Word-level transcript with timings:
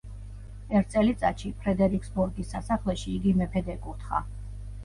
ერთ 0.77 0.87
წელიწადში, 0.93 1.51
ფრედერიკსბორგის 1.65 2.57
სასახლეში 2.57 3.15
იგი 3.19 3.35
მეფედ 3.43 3.71
ეკურთხა. 3.75 4.25